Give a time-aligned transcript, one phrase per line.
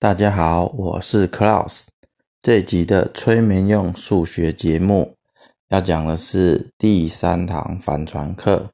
[0.00, 1.86] 大家好，我是 Klaus。
[2.40, 5.16] 这集的催眠用数学节目
[5.70, 8.70] 要讲的是第三堂帆船课。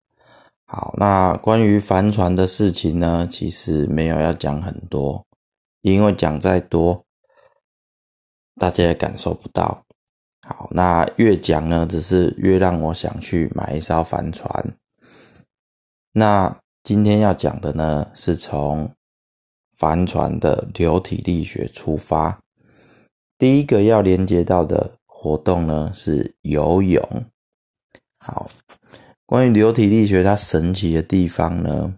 [0.66, 5.24] 好，那关于帆船的事情呢，其实没有要讲很多，
[5.80, 7.02] 因为讲再多，
[8.56, 9.82] 大家也感受不到。
[10.46, 14.77] 好，那越讲呢，只是越让我想去买一艘帆船。
[16.12, 18.93] 那今天要讲的呢，是从
[19.77, 22.38] 帆船的流体力学出发。
[23.37, 27.02] 第一个要连接到的活动呢是游泳。
[28.19, 28.48] 好，
[29.27, 31.95] 关于流体力学，它神奇的地方呢，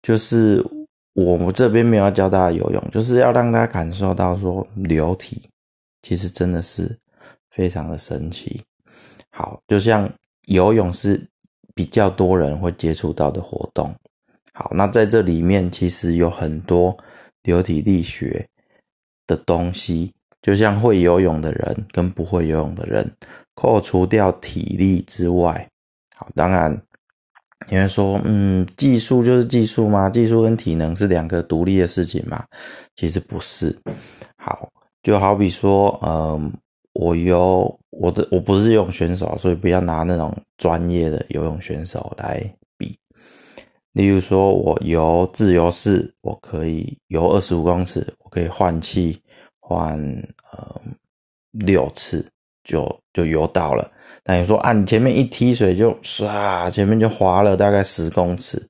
[0.00, 0.64] 就是
[1.12, 5.42] 我们这边没有教大家游泳，就是要让大家感受到说流体
[6.00, 6.98] 其实真的是
[7.50, 8.62] 非常的神奇。
[9.30, 10.10] 好，就像
[10.46, 11.28] 游泳是
[11.74, 13.94] 比较多人会接触到的活动。
[14.62, 16.96] 好，那在这里面其实有很多
[17.42, 18.46] 流体力学
[19.26, 23.10] 的东西，就像会游泳的人跟不会游泳的人，
[23.56, 25.68] 扣除掉体力之外，
[26.14, 26.80] 好，当然
[27.68, 30.08] 你会说，嗯，技术就是技术吗？
[30.08, 32.44] 技术跟体能是两个独立的事情吗？
[32.94, 33.76] 其实不是。
[34.36, 34.68] 好，
[35.02, 36.52] 就好比说，嗯，
[36.92, 42.48] 我游我的我不是游泳选手，所以不要拿那种专业的游泳选手来。
[43.92, 49.20] 例如说，我游自由式，我可以游二十五公尺，我可以换气
[49.60, 49.98] 换
[50.52, 50.80] 呃
[51.50, 52.26] 六次，
[52.64, 53.90] 就就游到了。
[54.24, 58.66] 那你说啊，你前面一踢水就唰，前面就滑了大概十公尺，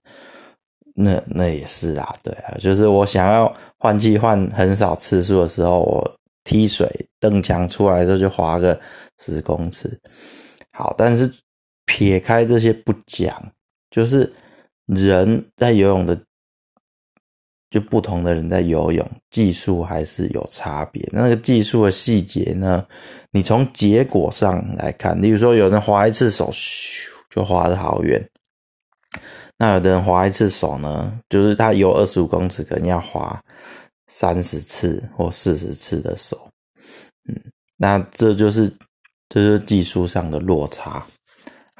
[0.96, 8.76] 那那也是啊，对啊，就是我想要换气换很少次数的时候，我踢水蹬墙出来的时候就滑个
[9.20, 9.96] 十公尺。
[10.72, 11.32] 好，但是
[11.86, 13.40] 撇开这些不讲，
[13.88, 14.28] 就是。
[14.86, 16.20] 人在游泳的，
[17.70, 21.08] 就不同的人在游泳技术还是有差别。
[21.12, 22.86] 那个技术的细节呢？
[23.30, 28.20] 你从结果上来看，例如说，有人划一次手，咻就划得好远；
[29.56, 33.42] 那有的人划一次手呢，就是他游二十五公尺，可能要划
[34.08, 36.50] 三十次或四十次的手。
[37.26, 37.34] 嗯，
[37.78, 38.68] 那这就是
[39.30, 41.02] 这就是技术上的落差。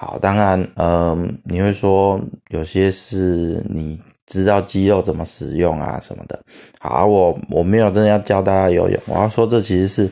[0.03, 3.97] 好，当然，嗯，你会说有些是你
[4.27, 6.43] 知道肌肉怎么使用啊什么的。
[6.81, 10.11] 好，我我没有真的要教大家游泳，我要说这其实是，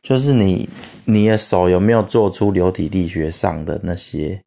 [0.00, 0.68] 就是你
[1.04, 4.40] 你的手有没有做出流体力学上的那些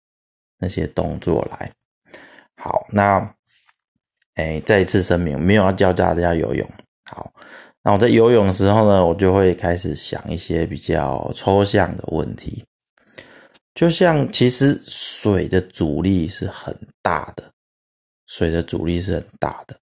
[0.59, 1.69] 那些动作来。
[2.55, 3.29] 好，那，
[4.35, 6.65] 哎，再一次声明，没有要教大家游泳。
[7.11, 7.33] 好，
[7.83, 12.63] 那我在游泳的时候呢，我就会开始想一些比较抽象的问题。
[13.75, 17.43] 就像其实水的阻力是很大的，
[18.25, 19.77] 水的阻力是很大的。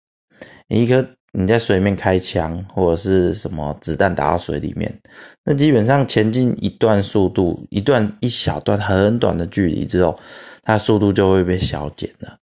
[0.68, 5.02] 一颗你在水面开枪或者是什么子弹打到水里面，
[5.44, 10.20] 那基本上前进一段速度，一段一小段很短的距离之后，
[10.64, 12.38] 它速度就会被消减了。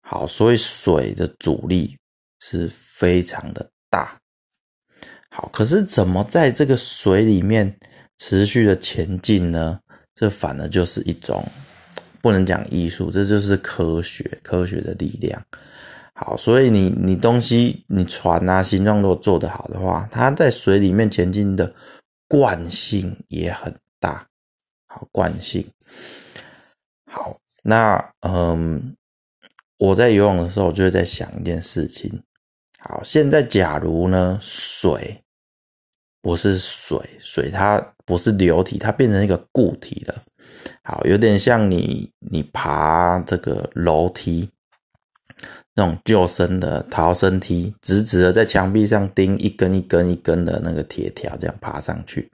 [0.00, 1.96] 好，所以水的阻力
[2.40, 4.20] 是非常的大。
[5.30, 7.78] 好，可是怎么在这个水里面
[8.18, 9.80] 持续的前进呢？
[10.14, 11.44] 这反而就是一种
[12.22, 15.42] 不能讲艺术，这就是科学，科学的力量。
[16.14, 21.74] 好，所以你你东西你船啊形状如果做得好的话，它在水里面前进的
[22.28, 24.24] 惯性也很大。
[24.86, 25.66] 好，惯性。
[27.10, 28.94] 好，那嗯，
[29.78, 32.22] 我在游泳的时候，我就在想一件事情。
[32.78, 35.20] 好，现在假如呢，水
[36.24, 37.80] 不是水，水它。
[38.06, 40.14] 不是流体，它变成一个固体了。
[40.82, 44.46] 好，有点像你你爬这个楼梯，
[45.74, 52.30] 那种救生的逃生梯，直直的在墙壁上钉一根一根一根的那个铁条，这样爬上去。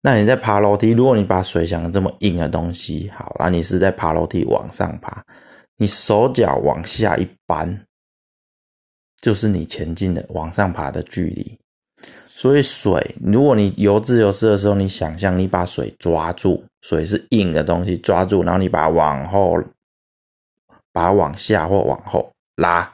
[0.00, 5.20] 那你在爬楼梯，如果你把水想这么硬的东西，好，那你是在爬楼梯往上爬，
[5.78, 7.76] 你手脚往下一扳，
[9.20, 11.58] 就是你前进的往上爬的距离。
[12.38, 19.58] 所以水，如果你游自由式的时候，你想象你把水抓住，水是硬的东西抓住，然后你把它往后，
[20.92, 22.92] 把它往下或往后拉，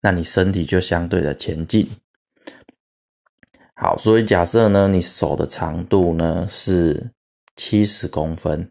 [0.00, 1.84] 那你身体就相对的前进。
[3.74, 7.10] 好，所以假设呢，你手的长度呢是
[7.56, 8.70] 七十公分。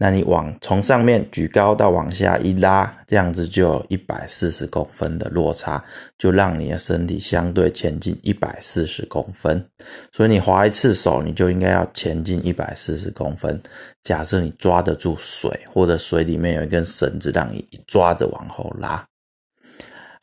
[0.00, 5.84] 那你往从上面举高到往下一拉，这样子就有一百四十公分的落差，
[6.16, 9.68] 就让你的身体相对前进一百四十公分。
[10.12, 13.60] 所以你划一次手，你就应该要前进一百四十公分。
[14.04, 19.04] 假设你抓得住水，或者水里面有一根绳子让你抓着往后拉。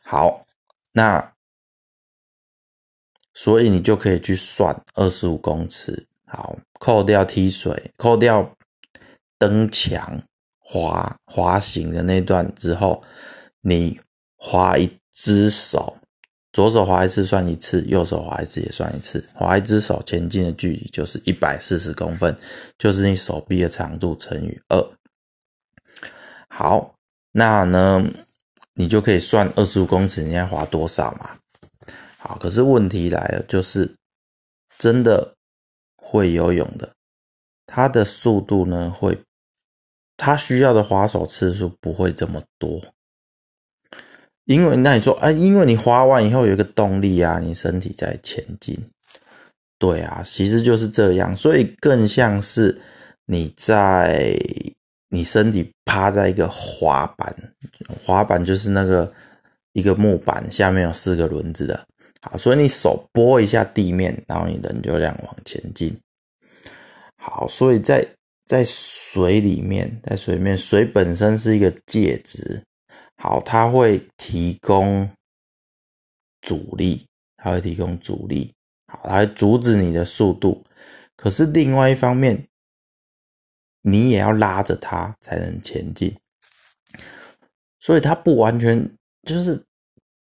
[0.02, 0.46] 好，
[0.92, 1.32] 那
[3.34, 8.55] 所以你就可以去算二十五公尺，好，扣掉踢水，扣掉
[9.38, 10.22] 蹬墙
[10.58, 13.02] 滑滑行的那段之后，
[13.60, 14.00] 你
[14.36, 15.96] 滑一只手，
[16.52, 22.36] 左手滑一次算一次，右手滑一次也算一次，滑一只手前进的距离就是一百四十公分，
[22.78, 24.90] 就是你手臂的长度乘以二。
[26.48, 26.94] 好，
[27.32, 28.02] 那呢，
[28.74, 31.36] 你就可以算二十五公尺你要滑多少嘛？
[32.18, 33.94] 好，可是问题来了，就是
[34.78, 35.34] 真的
[35.96, 36.90] 会游泳的，
[37.66, 39.18] 它的速度呢会，
[40.16, 42.80] 他需要的滑手次数不会这么多，
[44.44, 48.78] 因为那你说，哎，因为你滑完以后有一个动力啊，你身体在前进，
[49.78, 52.80] 对啊，其实就是这样，所以更像是
[53.26, 54.36] 你在
[55.08, 57.34] 你身体趴在一个滑板，
[58.04, 59.12] 滑板就是那个
[59.72, 61.86] 一个木板下面有四个轮子的。
[62.22, 65.96] 好，所以你手拨一下地面，然后你人就这样往前进。
[67.16, 68.06] 好，所以在
[68.46, 72.62] 在水里面，在水里面，水本身是一个介质。
[73.16, 75.08] 好，它会提供
[76.40, 77.06] 阻力，
[77.36, 78.54] 它会提供阻力，
[78.86, 80.64] 好，来阻止你的速度。
[81.16, 82.46] 可是另外一方面，
[83.82, 86.16] 你也要拉着它才能前进。
[87.80, 88.90] 所以它不完全
[89.24, 89.62] 就是。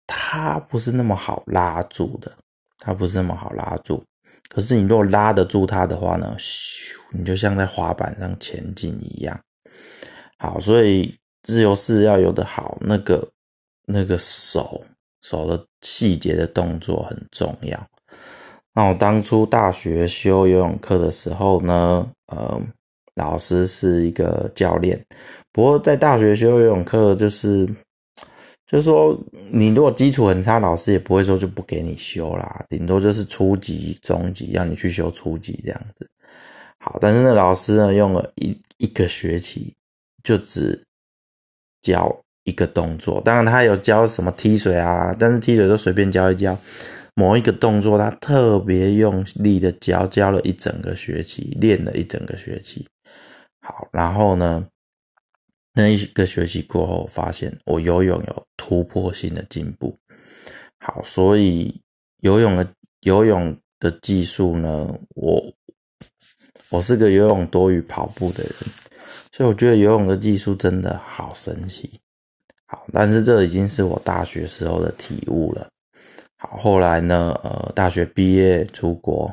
[0.08, 2.32] 它不是那么好拉住的，
[2.78, 4.06] 它不是那么好拉住。
[4.50, 9.40] 可是你如果拉得住它的话呢，咻，你就像在滑板上前进一样。
[10.38, 13.28] 好，所以自由式要有的好，那个
[13.86, 14.84] 那个手
[15.22, 17.88] 手的细节的动作很重要。
[18.74, 22.62] 那我当初大学修游泳课的时候呢，呃，
[23.16, 25.04] 老师是一个教练，
[25.52, 27.68] 不过在大学修游泳课就是。
[28.68, 29.16] 就是说，
[29.52, 36.10] 你如果基础很差，老师也不会说就不给你修啦，顶多就是初级、中级让你去修初级这样子。
[36.80, 39.76] 好，但是那老师呢，用了一一个学期，
[40.24, 40.82] 就只
[41.84, 43.22] 教一个动作。
[43.22, 46.58] 当然，他有教什么踢水啊，但是踢水都随便教一教。
[47.14, 52.86] 某一个动作，他特别用力的教，教了一整个学期，练了一整个学期。
[53.62, 54.68] 好，然后呢？
[55.78, 59.94] 那一个学期过后，发现我游泳有突破性的进步。
[60.80, 61.82] 好，所以
[62.22, 62.66] 游泳的
[63.02, 65.54] 游泳的技术呢，我
[66.70, 68.54] 我是个游泳多于跑步的人，
[69.34, 72.00] 所以我觉得游泳的技术真的好神奇。
[72.68, 75.68] 好，但是这已经是我大学时候的体悟了。
[76.38, 79.30] 好，后来呢，呃，大学毕业出国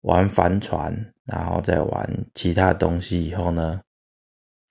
[0.00, 0.92] 玩帆船，
[1.26, 3.80] 然后再玩其他东西以后呢，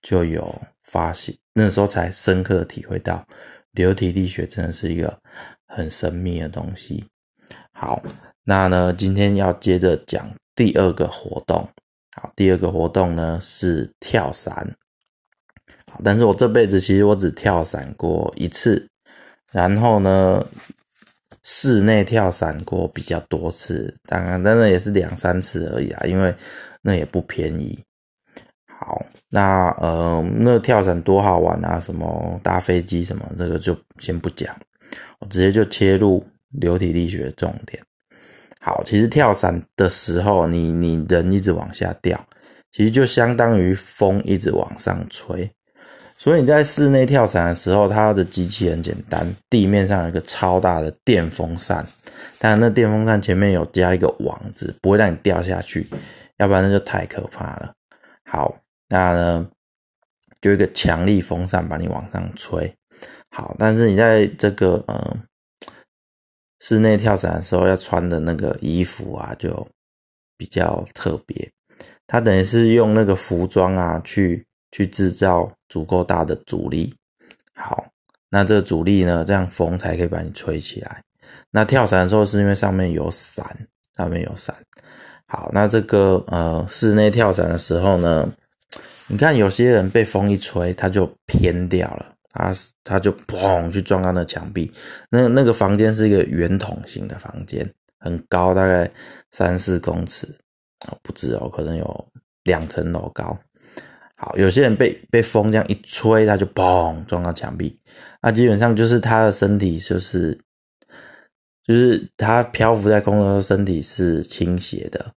[0.02, 0.54] 就有。
[0.84, 3.26] 发现那时候才深刻的体会到，
[3.72, 5.18] 流体力学真的是一个
[5.66, 7.04] 很神秘的东西。
[7.72, 8.02] 好，
[8.44, 11.68] 那呢，今天要接着讲第二个活动。
[12.16, 14.76] 好，第二个活动呢是跳伞。
[16.02, 18.88] 但是我这辈子其实我只跳伞过一次，
[19.52, 20.44] 然后呢，
[21.42, 26.34] 室内跳伞过比较多次，当然，但是也是两三次而已啊，因为
[26.82, 27.78] 那也不便宜。
[28.84, 29.04] 好。
[29.30, 31.80] 那呃，那跳伞多好玩啊！
[31.80, 34.54] 什么搭飞机什么，这个就先不讲，
[35.18, 37.82] 我直接就切入流体力学重点。
[38.60, 42.24] 好，其实跳伞的时候，你你人一直往下掉，
[42.70, 45.50] 其实就相当于风一直往上吹。
[46.16, 51.84] 所以你在室内跳伞的时候，它的机器很简单，地面上有一个超大的电风扇，
[52.38, 55.88] 但那电风扇前面有加一个网子，不会让你掉下去，
[56.36, 57.72] 要不然那就太可怕了。
[58.30, 58.54] 好。
[58.88, 59.48] 那呢，
[60.42, 62.72] 就一个强力风扇把你往上吹，
[63.30, 65.16] 好，但是你在这个呃
[66.60, 69.66] 室内跳伞的时候要穿的那个衣服啊，就
[70.36, 71.50] 比较特别，
[72.06, 76.94] 它等于是用那个服装啊去去制造足够大的阻力，
[77.54, 77.86] 好，
[78.28, 81.02] 那这个阻力呢，这样风才可以把你吹起来。
[81.50, 84.54] 那跳伞的时候是因为上面有伞，上面有伞，
[85.26, 88.30] 好，那这个呃室内跳伞的时候呢。
[89.06, 92.52] 你看，有些人被风一吹，他就偏掉了，他
[92.82, 94.72] 他就砰去撞到那墙壁。
[95.10, 98.90] 那那个房间是一个圆筒形的房间，很高，大概
[99.30, 100.26] 三四公尺
[100.86, 102.08] 啊，不止哦，可能有
[102.44, 103.38] 两层楼高。
[104.16, 107.78] 好，有些人被被风这样一吹，他就砰撞到墙壁。
[108.22, 110.38] 那基本上就是他的身体就是
[111.66, 115.12] 就是他漂浮在空中的，身体是倾斜的。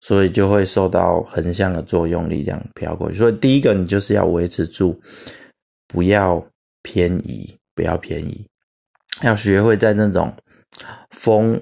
[0.00, 3.16] 所以就会受到横向的作用力，这样飘过去。
[3.18, 4.98] 所以第一个，你就是要维持住，
[5.88, 6.44] 不要
[6.82, 8.46] 偏移，不要偏移，
[9.22, 10.32] 要学会在那种
[11.10, 11.60] 风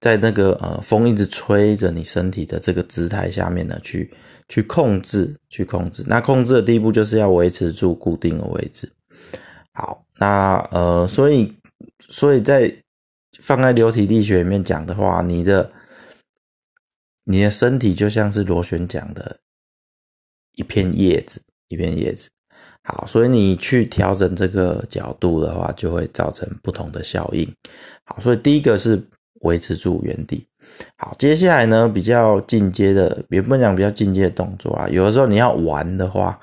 [0.00, 4.10] 在那个呃风一直吹着你身体的这个姿态下面呢，去
[4.48, 6.04] 去控制，去控制。
[6.06, 8.90] 那控制的第一步就是要维持住固定的位置。
[9.72, 11.52] 好，那呃，所以
[12.08, 12.74] 所以在
[13.40, 15.70] 放在流体力学里面讲的话，你的
[17.28, 19.36] 你的身体就像是螺旋桨的
[20.52, 22.28] 一片叶子，一片叶子。
[22.84, 27.52] 好，所以你去调整这个角度的话，就会造成不同的效应。
[28.04, 29.02] 好，所以第一个是
[29.40, 30.46] 维持住原地。
[30.96, 34.88] 好，接下来呢，比较进阶的，也不能讲比较进阶的动作啊。
[34.88, 36.40] 有的时候你要玩的话，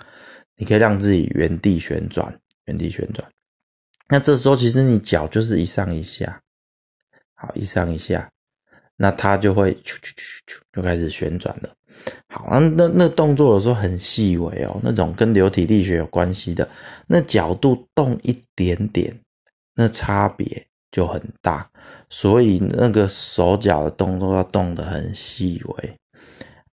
[0.57, 3.25] 你可以让自己原地旋转，原地旋转。
[4.09, 6.41] 那这时候其实你脚就是一上一下，
[7.35, 8.29] 好，一上一下，
[9.03, 11.69] 那它就会啾啾啾啾就开始旋转了。
[12.29, 16.65] 好，那那那动作有时候很细微哦，那种跟流体力学有关系的，
[17.07, 19.13] 那角度动一点点，
[19.75, 21.69] 那差别就很大。
[22.09, 25.93] 所以那个手脚的动作要动得很细微。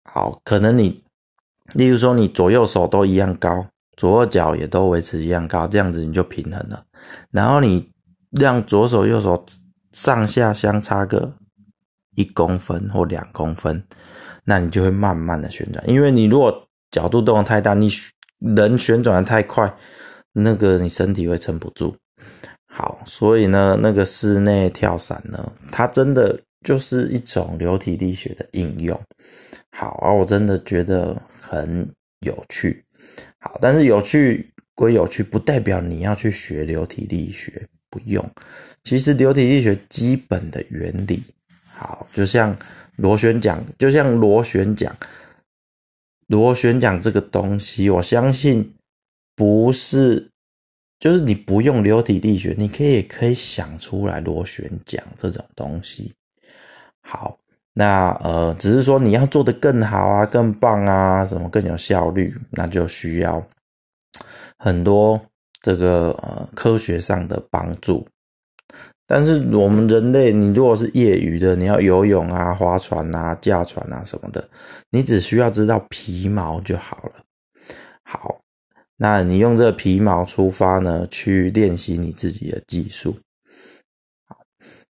[0.02, 1.04] 好，可能你，
[1.74, 3.64] 例如说你左右手都一样高，
[3.96, 6.82] 左右脚也都维持一样高，这样子你就平衡了。
[7.30, 7.88] 然后你
[8.30, 9.46] 让左手右手
[9.92, 11.32] 上下相差个
[12.16, 13.82] 一公分或两公分。
[14.48, 17.88] 那你就会慢慢的旋转，因为你如果角度动的太大，你
[18.38, 19.72] 人旋转的太快，
[20.32, 21.96] 那个你身体会撑不住。
[22.68, 29.00] 好，所以呢，那个室内跳伞呢，它真的就是一种流体力学的应用。
[29.72, 31.88] 好啊，我真的觉得很
[32.20, 32.84] 有趣。
[33.40, 38.24] 好，但是有趣归有趣，不代表你要去学流体力学，不用。
[38.84, 41.20] 其实流体力学基本的原理，
[41.76, 42.56] 好，就像。
[42.96, 44.90] 螺旋桨就像螺旋桨，
[46.28, 48.72] 螺旋桨这个东西，我相信
[49.34, 50.30] 不是，
[50.98, 56.10] 就是你不用流体力学，你可以可以想出来螺旋桨这种东西。
[57.02, 57.38] 好，
[57.74, 63.46] 那呃，只是说你要做的更好啊，更棒啊，什么更有效率，那就需要
[64.56, 65.20] 很多
[65.60, 68.08] 这个呃科学上的帮助。
[69.06, 74.48] 但是我们人类，你如果是业余的，你要游泳啊、划船啊、驾船啊什么的，
[74.90, 77.12] 你只需要知道皮毛就好了。
[78.02, 78.40] 好，
[78.96, 83.16] 那你用这个皮毛出发呢，去练习你自己的技术。
[84.26, 84.36] 好，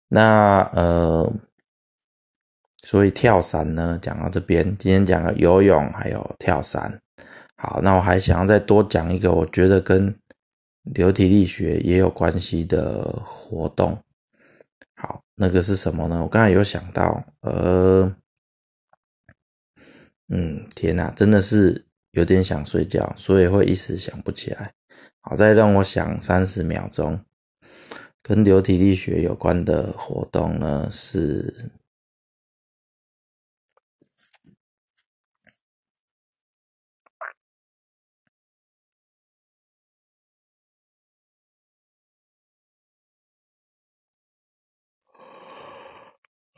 [0.09, 1.31] 那呃，
[2.85, 6.99] 所以跳伞呢，讲到这边，今天讲了游泳还有跳伞。
[7.57, 10.15] 好，那我还想要再多讲一个，我觉得跟
[10.95, 13.99] 流体力学也有关系的活动。
[14.97, 16.23] 好，那个是什么呢？
[16.23, 18.11] 我刚才有想到，呃，
[20.29, 24.73] 嗯，天哪，真的是有点想睡觉，所以会一时想不起来。
[25.21, 27.21] 好，再让我想三十秒钟，
[28.23, 31.71] 跟流体力学有关的活动呢是。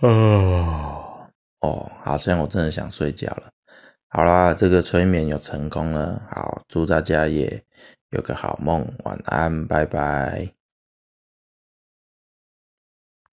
[0.01, 1.29] 哦
[1.61, 3.51] 哦，好像我真的想睡觉了。
[4.09, 6.23] 好啦，这个催眠有成功了。
[6.31, 7.63] 好，祝大家也
[8.11, 10.58] 有个好梦，晚安，拜拜。